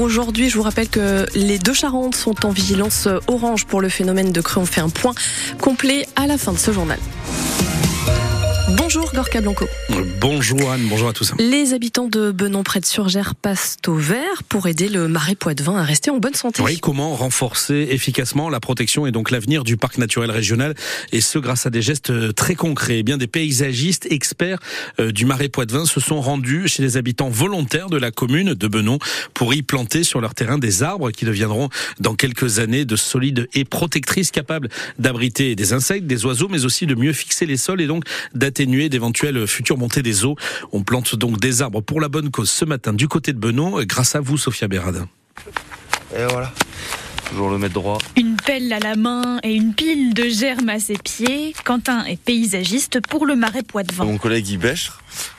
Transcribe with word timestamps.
aujourd'hui. 0.00 0.48
Je 0.48 0.56
vous 0.56 0.62
rappelle 0.62 0.88
que 0.88 1.26
les 1.34 1.58
deux 1.58 1.74
Charentes 1.74 2.14
sont 2.14 2.46
en 2.46 2.50
vigilance 2.50 3.08
orange 3.26 3.66
pour 3.66 3.80
le 3.80 3.88
phénomène 3.88 4.32
de 4.32 4.40
crue. 4.40 4.60
On 4.60 4.66
fait 4.66 4.80
un 4.80 4.88
point 4.88 5.14
complet 5.60 6.06
à 6.16 6.26
la 6.26 6.38
fin 6.38 6.52
de 6.52 6.58
ce 6.58 6.72
journal. 6.72 6.98
Bonjour 8.90 9.12
Gorka 9.12 9.42
Blanco. 9.42 9.68
Bonjour 10.18 10.72
Anne, 10.72 10.80
bonjour 10.88 11.10
à 11.10 11.12
tous. 11.12 11.34
Les 11.38 11.74
habitants 11.74 12.08
de 12.08 12.30
Benon 12.30 12.62
près 12.62 12.80
de 12.80 12.86
Surgère 12.86 13.34
passent 13.34 13.76
au 13.86 13.92
vert 13.92 14.42
pour 14.48 14.66
aider 14.66 14.88
le 14.88 15.08
marais 15.08 15.34
Poitevin 15.34 15.76
à 15.76 15.82
rester 15.82 16.10
en 16.10 16.16
bonne 16.16 16.32
santé. 16.32 16.62
Oui, 16.62 16.78
comment 16.78 17.14
renforcer 17.14 17.88
efficacement 17.90 18.48
la 18.48 18.60
protection 18.60 19.06
et 19.06 19.12
donc 19.12 19.30
l'avenir 19.30 19.62
du 19.62 19.76
parc 19.76 19.98
naturel 19.98 20.30
régional 20.30 20.74
et 21.12 21.20
ce 21.20 21.38
grâce 21.38 21.66
à 21.66 21.70
des 21.70 21.82
gestes 21.82 22.34
très 22.34 22.54
concrets. 22.54 23.00
Eh 23.00 23.02
bien 23.02 23.18
des 23.18 23.26
paysagistes 23.26 24.10
experts 24.10 24.58
euh, 25.00 25.12
du 25.12 25.26
marais 25.26 25.50
Poitevin 25.50 25.84
se 25.84 26.00
sont 26.00 26.22
rendus 26.22 26.66
chez 26.68 26.82
les 26.82 26.96
habitants 26.96 27.28
volontaires 27.28 27.90
de 27.90 27.98
la 27.98 28.10
commune 28.10 28.54
de 28.54 28.68
Benon 28.68 28.98
pour 29.34 29.52
y 29.52 29.60
planter 29.60 30.02
sur 30.02 30.22
leur 30.22 30.34
terrain 30.34 30.56
des 30.56 30.82
arbres 30.82 31.10
qui 31.10 31.26
deviendront 31.26 31.68
dans 32.00 32.14
quelques 32.14 32.58
années 32.58 32.86
de 32.86 32.96
solides 32.96 33.50
et 33.52 33.66
protectrices 33.66 34.30
capables 34.30 34.70
d'abriter 34.98 35.56
des 35.56 35.74
insectes, 35.74 36.06
des 36.06 36.24
oiseaux 36.24 36.48
mais 36.48 36.64
aussi 36.64 36.86
de 36.86 36.94
mieux 36.94 37.12
fixer 37.12 37.44
les 37.44 37.58
sols 37.58 37.82
et 37.82 37.86
donc 37.86 38.04
d'éventuelles 38.88 39.46
futures 39.48 39.78
montées 39.78 40.02
des 40.02 40.24
eaux. 40.24 40.36
On 40.72 40.84
plante 40.84 41.16
donc 41.16 41.40
des 41.40 41.62
arbres 41.62 41.80
pour 41.80 42.00
la 42.00 42.08
bonne 42.08 42.30
cause 42.30 42.50
ce 42.50 42.64
matin 42.64 42.92
du 42.92 43.08
côté 43.08 43.32
de 43.32 43.38
Benon, 43.38 43.82
grâce 43.82 44.14
à 44.14 44.20
vous, 44.20 44.38
Sophia 44.38 44.68
Bérard. 44.68 44.92
Et 46.16 46.24
voilà. 46.30 46.52
Toujours 47.28 47.50
le 47.50 47.58
mettre 47.58 47.74
droit. 47.74 47.98
Une 48.16 48.36
pelle 48.36 48.72
à 48.72 48.78
la 48.78 48.94
main 48.96 49.38
et 49.42 49.52
une 49.54 49.74
pile 49.74 50.14
de 50.14 50.28
germes 50.28 50.70
à 50.70 50.78
ses 50.78 50.96
pieds. 50.96 51.54
Quentin 51.64 52.04
est 52.04 52.20
paysagiste 52.20 53.00
pour 53.06 53.26
le 53.26 53.36
marais 53.36 53.62
Poitevin. 53.62 54.04
Mon 54.04 54.16
collègue 54.16 54.48
y 54.48 54.56
bêche. 54.56 54.92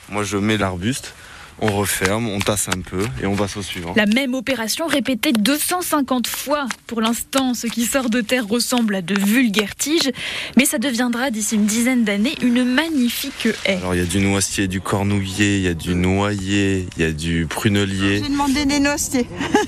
Moi, 0.08 0.22
je 0.22 0.36
mets 0.36 0.56
l'arbuste 0.56 1.14
on 1.60 1.68
referme, 1.68 2.28
on 2.28 2.38
tasse 2.38 2.68
un 2.68 2.80
peu 2.80 3.04
et 3.22 3.26
on 3.26 3.36
passe 3.36 3.56
au 3.56 3.62
suivant. 3.62 3.92
La 3.96 4.06
même 4.06 4.34
opération 4.34 4.86
répétée 4.86 5.32
250 5.32 6.26
fois. 6.26 6.66
Pour 6.86 7.00
l'instant, 7.00 7.54
ce 7.54 7.66
qui 7.66 7.84
sort 7.84 8.10
de 8.10 8.20
terre 8.20 8.46
ressemble 8.46 8.94
à 8.94 9.02
de 9.02 9.14
vulgaires 9.18 9.76
tiges, 9.76 10.10
mais 10.56 10.64
ça 10.64 10.78
deviendra 10.78 11.30
d'ici 11.30 11.56
une 11.56 11.66
dizaine 11.66 12.04
d'années 12.04 12.34
une 12.42 12.64
magnifique 12.64 13.48
haie. 13.66 13.76
Alors 13.76 13.94
il 13.94 14.00
y 14.00 14.02
a 14.02 14.06
du 14.06 14.20
noisetier, 14.20 14.68
du 14.68 14.80
cornouiller, 14.80 15.58
il 15.58 15.62
y 15.62 15.68
a 15.68 15.74
du 15.74 15.94
noyer, 15.94 16.86
il 16.96 17.02
y 17.02 17.06
a 17.06 17.12
du 17.12 17.46
prunelier. 17.46 18.20
J'ai 18.22 18.30
demandé 18.30 18.64
des 18.64 18.80
noisetiers. 18.80 19.26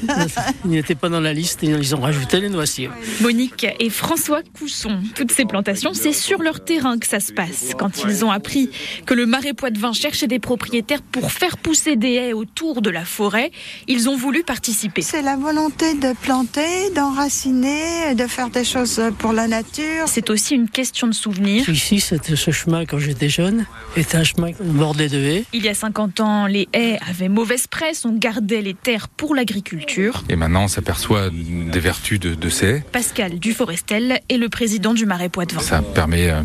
Ils 0.64 0.70
n'étaient 0.70 0.94
pas 0.94 1.09
dans 1.09 1.20
la 1.20 1.33
liste 1.33 1.62
et 1.62 1.66
ils 1.66 1.94
ont 1.94 2.00
rajouté 2.00 2.41
les 2.41 2.48
noisetiers. 2.48 2.91
Monique 3.20 3.66
et 3.78 3.91
François 3.91 4.42
Cousson. 4.59 4.98
Toutes 5.14 5.33
ces 5.33 5.44
plantations, 5.44 5.94
c'est 5.94 6.12
sur 6.12 6.42
leur 6.42 6.64
terrain 6.64 6.98
que 6.98 7.06
ça 7.06 7.20
se 7.20 7.33
passe. 7.33 7.72
Quand 7.78 8.05
ils 8.05 8.25
ont 8.25 8.31
appris 8.31 8.70
que 9.06 9.14
le 9.14 9.27
marais 9.27 9.53
Poitevin 9.53 9.92
cherchait 9.92 10.27
des 10.27 10.38
propriétaires 10.38 11.03
pour 11.03 11.31
faire 11.31 11.56
pousser 11.59 11.81
des 11.91 12.14
haies 12.14 12.33
autour 12.33 12.83
de 12.83 12.91
la 12.91 13.05
forêt. 13.05 13.50
Ils 13.88 14.08
ont 14.08 14.16
voulu 14.16 14.42
participer. 14.42 15.02
C'est 15.02 15.22
la 15.22 15.36
volonté 15.36 15.94
de 15.94 16.14
planter, 16.22 16.91
d'enraciner, 16.94 18.14
de 18.14 18.27
faire 18.27 18.50
des 18.50 18.64
choses 18.64 19.00
pour 19.19 19.33
la 19.33 19.48
nature. 19.48 20.05
C'est 20.06 20.30
aussi 20.30 20.55
une 20.55 20.69
question 20.69 21.06
de 21.06 21.12
souvenir. 21.12 21.69
Ici, 21.69 22.00
c'était 22.00 22.36
ce 22.36 22.50
chemin 22.50 22.86
quand 22.86 22.98
j'étais 22.98 23.28
jeune, 23.28 23.66
était 23.97 24.16
un 24.16 24.25
chemin 24.25 24.50
bordé 24.60 25.08
de 25.08 25.19
haies. 25.19 25.44
Il 25.53 25.64
y 25.64 25.69
a 25.69 25.75
50 25.75 26.20
ans, 26.20 26.47
les 26.47 26.69
haies 26.72 26.98
avaient 27.08 27.28
mauvaise 27.28 27.66
presse, 27.66 28.05
on 28.05 28.12
gardait 28.12 28.62
les 28.62 28.75
terres 28.75 29.08
pour 29.08 29.34
l'agriculture. 29.34 30.25
Et 30.28 30.36
maintenant, 30.36 30.64
on 30.64 30.69
s'aperçoit 30.69 31.30
des 31.30 31.80
vertus 31.80 32.20
de, 32.20 32.34
de 32.34 32.48
ces 32.48 32.66
haies. 32.66 32.84
Pascal 32.92 33.38
Duforestel 33.38 34.20
est 34.28 34.36
le 34.36 34.48
président 34.48 34.94
du 34.94 35.06
Marais 35.06 35.28
Poitevin. 35.28 35.60
Ça 35.60 35.83
permet 35.83 36.30
euh, 36.30 36.42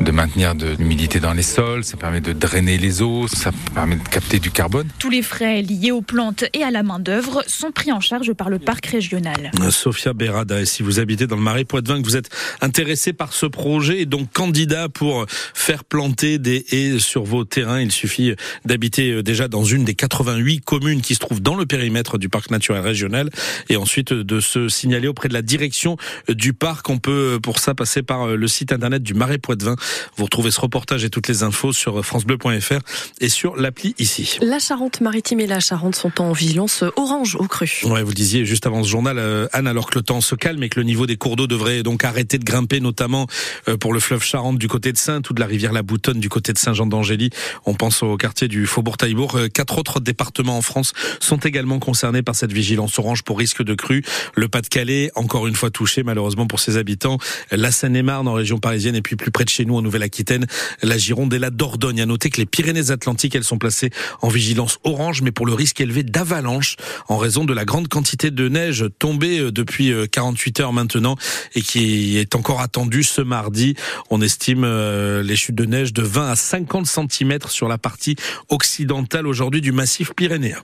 de 0.00 0.10
maintenir 0.10 0.54
de 0.54 0.74
l'humidité 0.78 1.20
dans 1.20 1.32
les 1.32 1.42
sols, 1.42 1.84
ça 1.84 1.96
permet 1.96 2.20
de 2.20 2.32
drainer 2.32 2.78
les 2.78 3.02
eaux, 3.02 3.28
ça 3.28 3.50
permet 3.74 3.96
de 3.96 4.08
capter 4.08 4.38
du 4.38 4.50
carbone 4.50 4.71
tous 4.98 5.10
les 5.10 5.22
frais 5.22 5.62
liés 5.62 5.90
aux 5.90 6.02
plantes 6.02 6.44
et 6.52 6.62
à 6.62 6.70
la 6.70 6.82
main-d'œuvre 6.82 7.42
sont 7.46 7.72
pris 7.72 7.92
en 7.92 8.00
charge 8.00 8.32
par 8.32 8.48
le 8.48 8.58
parc 8.58 8.86
régional. 8.86 9.50
Sophia 9.70 10.12
Berada, 10.12 10.60
et 10.60 10.66
si 10.66 10.82
vous 10.82 11.00
habitez 11.00 11.26
dans 11.26 11.36
le 11.36 11.42
Marais 11.42 11.64
Poitevin, 11.64 12.00
que 12.00 12.06
vous 12.06 12.16
êtes 12.16 12.30
intéressé 12.60 13.12
par 13.12 13.32
ce 13.32 13.46
projet 13.46 14.00
et 14.00 14.06
donc 14.06 14.32
candidat 14.32 14.88
pour 14.88 15.26
faire 15.28 15.84
planter 15.84 16.38
des 16.38 16.64
haies 16.70 16.98
sur 16.98 17.24
vos 17.24 17.44
terrains, 17.44 17.80
il 17.80 17.92
suffit 17.92 18.34
d'habiter 18.64 19.10
euh, 19.10 19.22
déjà 19.22 19.48
dans 19.48 19.64
une 19.64 19.84
des 19.84 19.94
88 19.94 20.60
communes 20.60 21.00
qui 21.00 21.14
se 21.14 21.20
trouvent 21.20 21.42
dans 21.42 21.56
le 21.56 21.66
périmètre 21.66 22.18
du 22.18 22.28
parc 22.28 22.50
naturel 22.50 22.82
régional 22.82 23.30
et 23.68 23.76
ensuite 23.76 24.12
de 24.12 24.40
se 24.40 24.68
signaler 24.68 25.08
auprès 25.08 25.28
de 25.28 25.34
la 25.34 25.42
direction 25.42 25.96
du 26.28 26.52
parc. 26.52 26.88
On 26.88 26.98
peut 26.98 27.38
pour 27.42 27.58
ça 27.58 27.74
passer 27.74 28.02
par 28.02 28.28
euh, 28.28 28.36
le 28.36 28.48
site 28.48 28.72
internet 28.72 29.02
du 29.02 29.14
Marais 29.14 29.38
Poitevin. 29.38 29.76
Vous 30.16 30.24
retrouvez 30.24 30.50
ce 30.50 30.60
reportage 30.60 31.04
et 31.04 31.10
toutes 31.10 31.28
les 31.28 31.42
infos 31.42 31.72
sur 31.72 32.04
francebleu.fr 32.04 32.80
et 33.20 33.28
sur 33.28 33.56
l'appli 33.56 33.94
ici. 33.98 34.38
La 34.40 34.60
Charente-Maritime 34.62 35.40
et 35.40 35.48
la 35.48 35.58
Charente 35.58 35.96
sont 35.96 36.20
en 36.20 36.30
vigilance 36.30 36.84
orange 36.94 37.34
au 37.34 37.48
cru. 37.48 37.80
Ouais, 37.82 38.04
vous 38.04 38.14
disiez 38.14 38.44
juste 38.44 38.64
avant 38.64 38.84
ce 38.84 38.88
journal, 38.88 39.18
euh, 39.18 39.48
Anne, 39.52 39.66
alors 39.66 39.90
que 39.90 39.98
le 39.98 40.02
temps 40.02 40.20
se 40.20 40.36
calme 40.36 40.62
et 40.62 40.68
que 40.68 40.78
le 40.78 40.84
niveau 40.84 41.04
des 41.04 41.16
cours 41.16 41.34
d'eau 41.34 41.48
devrait 41.48 41.82
donc 41.82 42.04
arrêter 42.04 42.38
de 42.38 42.44
grimper, 42.44 42.78
notamment 42.78 43.26
euh, 43.68 43.76
pour 43.76 43.92
le 43.92 43.98
fleuve 43.98 44.22
Charente 44.22 44.58
du 44.58 44.68
côté 44.68 44.92
de 44.92 44.98
Sainte 44.98 45.28
ou 45.30 45.34
de 45.34 45.40
la 45.40 45.46
rivière 45.46 45.72
La 45.72 45.82
Boutonne 45.82 46.20
du 46.20 46.28
côté 46.28 46.52
de 46.52 46.58
Saint-Jean 46.58 46.86
d'Angély. 46.86 47.30
On 47.66 47.74
pense 47.74 48.04
au 48.04 48.16
quartier 48.16 48.46
du 48.46 48.66
Faubourg 48.66 48.96
Taillebourg. 48.98 49.34
Euh, 49.34 49.48
quatre 49.48 49.78
autres 49.78 49.98
départements 49.98 50.56
en 50.56 50.62
France 50.62 50.92
sont 51.18 51.38
également 51.38 51.80
concernés 51.80 52.22
par 52.22 52.36
cette 52.36 52.52
vigilance 52.52 52.96
orange 53.00 53.24
pour 53.24 53.38
risque 53.38 53.64
de 53.64 53.74
crue. 53.74 54.04
Le 54.36 54.46
Pas-de-Calais, 54.46 55.10
encore 55.16 55.48
une 55.48 55.56
fois 55.56 55.70
touché 55.70 56.04
malheureusement 56.04 56.46
pour 56.46 56.60
ses 56.60 56.76
habitants. 56.76 57.18
La 57.50 57.72
Seine-et-Marne 57.72 58.28
en 58.28 58.34
région 58.34 58.58
parisienne 58.58 58.94
et 58.94 59.02
puis 59.02 59.16
plus 59.16 59.32
près 59.32 59.42
de 59.44 59.48
chez 59.50 59.64
nous 59.64 59.74
en 59.74 59.82
Nouvelle-Aquitaine, 59.82 60.46
la 60.82 60.98
Gironde 60.98 61.34
et 61.34 61.40
la 61.40 61.50
Dordogne. 61.50 62.00
À 62.00 62.06
noter 62.06 62.30
que 62.30 62.36
les 62.36 62.46
Pyrénées-Atlantiques, 62.46 63.34
elles 63.34 63.42
sont 63.42 63.58
placées 63.58 63.90
en 64.20 64.28
vigilance 64.28 64.51
orange, 64.84 65.22
mais 65.22 65.32
pour 65.32 65.46
le 65.46 65.54
risque 65.54 65.80
élevé 65.80 66.02
d'avalanche 66.02 66.76
en 67.08 67.16
raison 67.16 67.44
de 67.44 67.52
la 67.52 67.64
grande 67.64 67.88
quantité 67.88 68.30
de 68.30 68.48
neige 68.48 68.86
tombée 68.98 69.38
euh, 69.38 69.52
depuis 69.52 69.92
48 70.10 70.60
euh, 70.60 70.62
heures 70.62 70.72
maintenant 70.72 71.16
et 71.54 71.62
qui 71.62 72.18
est 72.18 72.34
encore 72.34 72.60
attendue 72.60 73.02
ce 73.02 73.20
mardi. 73.20 73.74
On 74.10 74.20
estime 74.20 74.64
euh, 74.64 75.22
les 75.22 75.36
chutes 75.36 75.54
de 75.54 75.64
neige 75.64 75.92
de 75.92 76.02
20 76.02 76.30
à 76.30 76.36
50 76.36 76.86
cm 76.86 77.38
sur 77.48 77.68
la 77.68 77.78
partie 77.78 78.16
occidentale 78.48 79.26
aujourd'hui 79.26 79.60
du 79.60 79.72
massif 79.72 80.12
pyrénéen. 80.14 80.58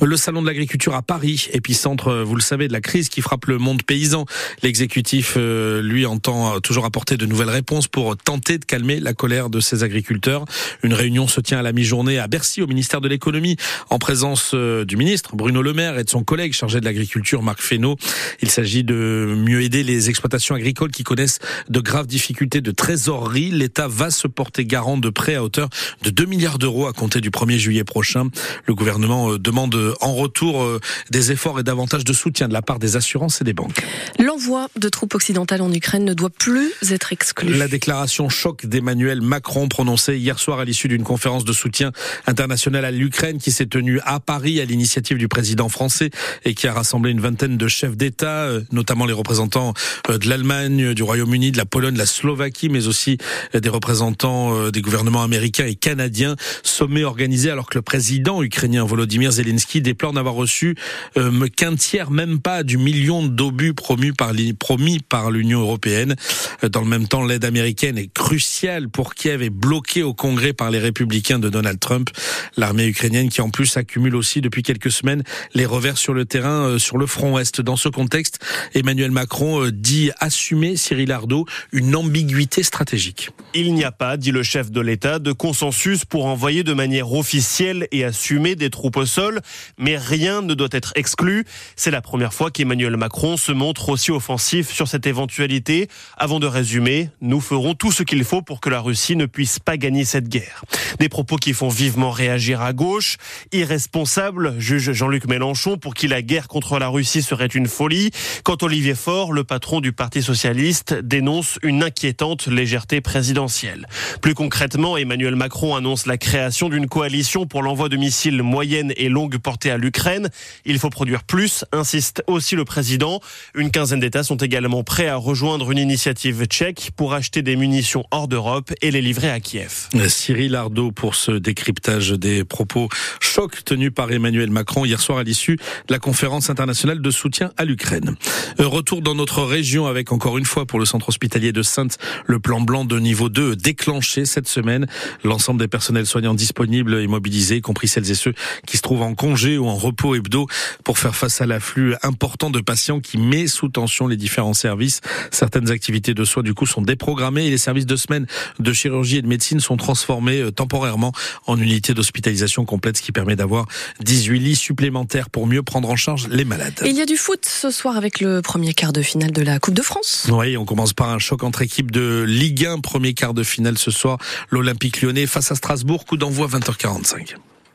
Le 0.00 0.16
salon 0.16 0.42
de 0.42 0.46
l'agriculture 0.46 0.94
à 0.94 1.02
Paris, 1.02 1.48
épicentre, 1.52 2.22
vous 2.22 2.36
le 2.36 2.40
savez, 2.40 2.68
de 2.68 2.72
la 2.72 2.80
crise 2.80 3.08
qui 3.08 3.20
frappe 3.20 3.46
le 3.46 3.58
monde 3.58 3.82
paysan. 3.82 4.26
L'exécutif, 4.62 5.34
euh, 5.36 5.82
lui, 5.82 6.06
entend 6.06 6.60
toujours 6.60 6.84
apporter 6.84 7.16
de 7.16 7.26
nouvelles 7.26 7.50
réponses 7.50 7.88
pour 7.88 8.16
tenter 8.16 8.58
de 8.58 8.64
calmer 8.64 9.00
la 9.00 9.12
colère 9.12 9.50
de 9.50 9.58
ses 9.58 9.82
agriculteurs. 9.82 10.44
Une 10.84 10.94
réunion 10.94 11.26
se 11.26 11.40
tient 11.40 11.58
à 11.58 11.62
la 11.62 11.72
mi-journée 11.72 12.18
à 12.18 12.28
Bercy, 12.28 12.62
au 12.62 12.68
ministère 12.68 13.00
de 13.00 13.08
l'économie, 13.08 13.56
en 13.90 13.98
présence 13.98 14.52
euh, 14.54 14.84
du 14.84 14.96
ministre 14.96 15.34
Bruno 15.34 15.62
Le 15.62 15.72
Maire 15.72 15.98
et 15.98 16.04
de 16.04 16.10
son 16.10 16.22
collègue 16.22 16.52
chargé 16.52 16.78
de 16.78 16.84
l'agriculture, 16.84 17.42
Marc 17.42 17.60
Fesneau. 17.60 17.96
Il 18.40 18.50
s'agit 18.50 18.84
de 18.84 19.34
mieux 19.36 19.62
aider 19.62 19.82
les 19.82 20.10
exploitations 20.10 20.54
agricoles 20.54 20.92
qui 20.92 21.02
connaissent 21.02 21.40
de 21.68 21.80
graves 21.80 22.06
difficultés 22.06 22.60
de 22.60 22.70
trésorerie. 22.70 23.50
L'État 23.50 23.88
va 23.88 24.10
se 24.10 24.28
porter 24.28 24.64
garant 24.64 24.96
de 24.96 25.10
prêts 25.10 25.34
à 25.34 25.42
hauteur 25.42 25.68
de 26.02 26.10
2 26.10 26.24
milliards 26.24 26.58
d'euros 26.58 26.86
à 26.86 26.92
compter 26.92 27.20
du 27.20 27.30
1er 27.30 27.58
juillet 27.58 27.84
prochain. 27.84 28.28
Le 28.66 28.74
gouvernement 28.74 29.32
euh, 29.32 29.38
demande 29.38 29.87
en 30.00 30.14
retour 30.14 30.62
euh, 30.62 30.80
des 31.10 31.32
efforts 31.32 31.60
et 31.60 31.62
davantage 31.62 32.04
de 32.04 32.12
soutien 32.12 32.48
de 32.48 32.52
la 32.52 32.62
part 32.62 32.78
des 32.78 32.96
assurances 32.96 33.40
et 33.40 33.44
des 33.44 33.52
banques. 33.52 33.84
L'envoi 34.18 34.68
de 34.76 34.88
troupes 34.88 35.14
occidentales 35.14 35.62
en 35.62 35.72
Ukraine 35.72 36.04
ne 36.04 36.14
doit 36.14 36.30
plus 36.30 36.72
être 36.90 37.12
exclu. 37.12 37.54
La 37.54 37.68
déclaration 37.68 38.28
choc 38.28 38.66
d'Emmanuel 38.66 39.20
Macron 39.20 39.68
prononcée 39.68 40.16
hier 40.16 40.38
soir 40.38 40.60
à 40.60 40.64
l'issue 40.64 40.88
d'une 40.88 41.04
conférence 41.04 41.44
de 41.44 41.52
soutien 41.52 41.92
international 42.26 42.84
à 42.84 42.90
l'Ukraine 42.90 43.38
qui 43.38 43.52
s'est 43.52 43.66
tenue 43.66 44.00
à 44.04 44.20
Paris 44.20 44.60
à 44.60 44.64
l'initiative 44.64 45.18
du 45.18 45.28
président 45.28 45.68
français 45.68 46.10
et 46.44 46.54
qui 46.54 46.66
a 46.66 46.72
rassemblé 46.72 47.10
une 47.10 47.20
vingtaine 47.20 47.56
de 47.56 47.68
chefs 47.68 47.96
d'État, 47.96 48.44
euh, 48.44 48.62
notamment 48.72 49.06
les 49.06 49.12
représentants 49.12 49.74
euh, 50.10 50.18
de 50.18 50.28
l'Allemagne, 50.28 50.94
du 50.94 51.02
Royaume-Uni, 51.02 51.52
de 51.52 51.56
la 51.56 51.66
Pologne, 51.66 51.94
de 51.94 51.98
la 51.98 52.06
Slovaquie, 52.06 52.68
mais 52.68 52.86
aussi 52.86 53.18
des 53.54 53.68
représentants 53.68 54.70
des 54.70 54.80
gouvernements 54.80 55.22
américains 55.22 55.66
et 55.66 55.74
canadiens. 55.74 56.36
Sommet 56.62 57.04
organisé 57.04 57.50
alors 57.50 57.68
que 57.68 57.78
le 57.78 57.82
président 57.82 58.42
ukrainien 58.42 58.84
Volodymyr 58.84 59.32
Zelensky 59.32 59.77
déplore 59.82 60.12
n'avoir 60.12 60.34
reçu 60.34 60.76
euh, 61.16 61.46
qu'un 61.48 61.74
tiers, 61.74 62.10
même 62.10 62.40
pas 62.40 62.62
du 62.62 62.78
million 62.78 63.26
d'obus 63.26 63.74
promis 63.74 64.12
par 64.12 65.30
l'Union 65.30 65.60
européenne. 65.60 66.16
Euh, 66.64 66.68
dans 66.68 66.80
le 66.80 66.86
même 66.86 67.08
temps, 67.08 67.24
l'aide 67.24 67.44
américaine 67.44 67.98
est 67.98 68.12
cruciale 68.12 68.88
pour 68.88 69.14
Kiev 69.14 69.42
et 69.42 69.50
bloquée 69.50 70.02
au 70.02 70.14
Congrès 70.14 70.52
par 70.52 70.70
les 70.70 70.78
républicains 70.78 71.38
de 71.38 71.48
Donald 71.48 71.78
Trump. 71.80 72.10
L'armée 72.56 72.86
ukrainienne 72.86 73.28
qui 73.28 73.40
en 73.40 73.50
plus 73.50 73.76
accumule 73.76 74.16
aussi 74.16 74.40
depuis 74.40 74.62
quelques 74.62 74.90
semaines 74.90 75.22
les 75.54 75.66
revers 75.66 75.98
sur 75.98 76.14
le 76.14 76.24
terrain 76.24 76.66
euh, 76.66 76.78
sur 76.78 76.98
le 76.98 77.06
front 77.06 77.34
ouest. 77.34 77.60
Dans 77.60 77.76
ce 77.76 77.88
contexte, 77.88 78.38
Emmanuel 78.74 79.10
Macron 79.10 79.68
dit 79.72 80.10
assumer 80.18 80.76
Cyril 80.76 81.12
Ardo 81.12 81.46
une 81.72 81.94
ambiguïté 81.94 82.62
stratégique. 82.62 83.30
Il 83.54 83.74
n'y 83.74 83.84
a 83.84 83.92
pas, 83.92 84.16
dit 84.16 84.30
le 84.30 84.42
chef 84.42 84.70
de 84.70 84.80
l'État, 84.80 85.18
de 85.18 85.32
consensus 85.32 86.04
pour 86.04 86.26
envoyer 86.26 86.64
de 86.64 86.72
manière 86.72 87.12
officielle 87.12 87.88
et 87.92 88.04
assumée 88.04 88.54
des 88.54 88.70
troupes 88.70 88.96
au 88.96 89.06
sol, 89.06 89.40
mais 89.76 89.96
rien 89.96 90.42
ne 90.42 90.54
doit 90.54 90.68
être 90.72 90.92
exclu. 90.96 91.44
C'est 91.76 91.90
la 91.90 92.00
première 92.00 92.32
fois 92.32 92.50
qu'Emmanuel 92.50 92.96
Macron 92.96 93.36
se 93.36 93.52
montre 93.52 93.88
aussi 93.88 94.10
offensif 94.10 94.70
sur 94.72 94.88
cette 94.88 95.06
éventualité. 95.06 95.88
Avant 96.16 96.40
de 96.40 96.46
résumer, 96.46 97.10
nous 97.20 97.40
ferons 97.40 97.74
tout 97.74 97.92
ce 97.92 98.02
qu'il 98.02 98.24
faut 98.24 98.42
pour 98.42 98.60
que 98.60 98.70
la 98.70 98.80
Russie 98.80 99.16
ne 99.16 99.26
puisse 99.26 99.58
pas 99.58 99.76
gagner 99.76 100.04
cette 100.04 100.28
guerre. 100.28 100.64
Des 100.98 101.08
propos 101.08 101.36
qui 101.36 101.52
font 101.52 101.68
vivement 101.68 102.10
réagir 102.10 102.62
à 102.62 102.72
gauche. 102.72 103.16
Irresponsable, 103.52 104.54
juge 104.58 104.92
Jean-Luc 104.92 105.26
Mélenchon, 105.26 105.76
pour 105.76 105.94
qui 105.94 106.08
la 106.08 106.22
guerre 106.22 106.48
contre 106.48 106.78
la 106.78 106.88
Russie 106.88 107.22
serait 107.22 107.46
une 107.46 107.66
folie. 107.66 108.10
Quand 108.44 108.62
Olivier 108.62 108.94
Faure, 108.94 109.32
le 109.32 109.44
patron 109.44 109.80
du 109.80 109.92
Parti 109.92 110.22
socialiste, 110.22 110.94
dénonce 110.94 111.58
une 111.62 111.82
inquiétante 111.82 112.46
légèreté 112.46 113.00
présidentielle. 113.00 113.86
Plus 114.22 114.34
concrètement, 114.34 114.96
Emmanuel 114.96 115.36
Macron 115.36 115.76
annonce 115.76 116.06
la 116.06 116.16
création 116.16 116.68
d'une 116.68 116.88
coalition 116.88 117.46
pour 117.46 117.62
l'envoi 117.62 117.88
de 117.88 117.96
missiles 117.96 118.42
moyenne 118.42 118.92
et 118.96 119.08
longue 119.08 119.38
portée 119.38 119.57
à 119.66 119.76
l'Ukraine. 119.76 120.28
Il 120.64 120.78
faut 120.78 120.90
produire 120.90 121.24
plus, 121.24 121.64
insiste 121.72 122.22
aussi 122.26 122.56
le 122.56 122.64
président. 122.64 123.20
Une 123.54 123.70
quinzaine 123.70 124.00
d'États 124.00 124.22
sont 124.22 124.36
également 124.36 124.84
prêts 124.84 125.08
à 125.08 125.16
rejoindre 125.16 125.70
une 125.70 125.78
initiative 125.78 126.44
tchèque 126.44 126.90
pour 126.96 127.14
acheter 127.14 127.42
des 127.42 127.56
munitions 127.56 128.04
hors 128.10 128.28
d'Europe 128.28 128.72
et 128.82 128.90
les 128.90 129.00
livrer 129.00 129.30
à 129.30 129.40
Kiev. 129.40 129.88
Cyril 130.08 130.54
Ardo 130.54 130.92
pour 130.92 131.14
ce 131.14 131.32
décryptage 131.32 132.10
des 132.10 132.44
propos 132.44 132.88
chocs 133.20 133.64
tenus 133.64 133.92
par 133.92 134.10
Emmanuel 134.12 134.50
Macron 134.50 134.84
hier 134.84 135.00
soir 135.00 135.18
à 135.18 135.22
l'issue 135.22 135.56
de 135.56 135.92
la 135.92 135.98
conférence 135.98 136.50
internationale 136.50 137.00
de 137.00 137.10
soutien 137.10 137.50
à 137.56 137.64
l'Ukraine. 137.64 138.16
Euh, 138.60 138.66
retour 138.66 139.02
dans 139.02 139.14
notre 139.14 139.42
région 139.42 139.86
avec 139.86 140.12
encore 140.12 140.38
une 140.38 140.44
fois 140.44 140.66
pour 140.66 140.78
le 140.78 140.84
centre 140.84 141.08
hospitalier 141.08 141.52
de 141.52 141.62
Sainte 141.62 141.98
le 142.26 142.38
plan 142.38 142.60
blanc 142.60 142.84
de 142.84 142.98
niveau 142.98 143.28
2 143.28 143.56
déclenché 143.56 144.24
cette 144.24 144.48
semaine. 144.48 144.86
L'ensemble 145.24 145.60
des 145.60 145.68
personnels 145.68 146.06
soignants 146.06 146.34
disponibles 146.34 146.94
et 146.94 147.06
mobilisés, 147.06 147.56
y 147.56 147.60
compris 147.60 147.88
celles 147.88 148.10
et 148.10 148.14
ceux 148.14 148.34
qui 148.66 148.76
se 148.76 148.82
trouvent 148.82 149.02
en 149.02 149.14
congé 149.14 149.47
ou 149.56 149.66
en 149.68 149.76
repos 149.76 150.14
hebdo 150.14 150.46
pour 150.84 150.98
faire 150.98 151.14
face 151.14 151.40
à 151.40 151.46
l'afflux 151.46 151.94
important 152.02 152.50
de 152.50 152.60
patients 152.60 153.00
qui 153.00 153.16
met 153.16 153.46
sous 153.46 153.68
tension 153.68 154.06
les 154.06 154.16
différents 154.16 154.54
services. 154.54 155.00
Certaines 155.30 155.70
activités 155.70 156.12
de 156.12 156.24
soins 156.24 156.42
du 156.42 156.54
coup 156.54 156.66
sont 156.66 156.82
déprogrammées 156.82 157.46
et 157.46 157.50
les 157.50 157.58
services 157.58 157.86
de 157.86 157.96
semaine 157.96 158.26
de 158.58 158.72
chirurgie 158.72 159.18
et 159.18 159.22
de 159.22 159.26
médecine 159.26 159.60
sont 159.60 159.76
transformés 159.76 160.40
euh, 160.40 160.50
temporairement 160.50 161.12
en 161.46 161.58
unités 161.58 161.94
d'hospitalisation 161.94 162.64
complète, 162.64 162.96
ce 162.96 163.02
qui 163.02 163.12
permet 163.12 163.36
d'avoir 163.36 163.66
18 164.00 164.38
lits 164.40 164.56
supplémentaires 164.56 165.30
pour 165.30 165.46
mieux 165.46 165.62
prendre 165.62 165.88
en 165.88 165.96
charge 165.96 166.28
les 166.28 166.44
malades. 166.44 166.74
Et 166.84 166.90
il 166.90 166.96
y 166.96 167.00
a 167.00 167.06
du 167.06 167.16
foot 167.16 167.46
ce 167.46 167.70
soir 167.70 167.96
avec 167.96 168.20
le 168.20 168.42
premier 168.42 168.74
quart 168.74 168.92
de 168.92 169.02
finale 169.02 169.32
de 169.32 169.42
la 169.42 169.58
Coupe 169.58 169.74
de 169.74 169.82
France. 169.82 170.26
Oui, 170.30 170.56
on 170.56 170.64
commence 170.64 170.92
par 170.92 171.10
un 171.10 171.18
choc 171.18 171.42
entre 171.42 171.62
équipes 171.62 171.90
de 171.90 172.24
Ligue 172.26 172.66
1, 172.66 172.80
premier 172.80 173.14
quart 173.14 173.34
de 173.34 173.42
finale 173.42 173.78
ce 173.78 173.90
soir, 173.90 174.18
l'Olympique 174.50 175.02
lyonnais 175.02 175.26
face 175.26 175.52
à 175.52 175.54
Strasbourg, 175.54 176.04
coup 176.04 176.16
d'envoi 176.16 176.48
20h45. 176.48 177.36